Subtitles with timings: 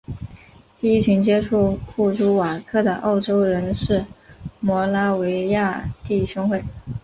[0.79, 4.03] 第一群接触库朱瓦克的欧洲人是
[4.59, 6.63] 摩拉维亚弟兄会。